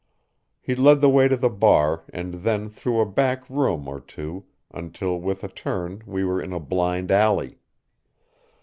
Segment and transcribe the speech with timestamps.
[0.59, 4.45] He led the way to the bar and then through a back room or two,
[4.73, 7.59] until with a turn we were in a blind alley.